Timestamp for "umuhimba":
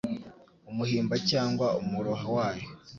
0.71-1.15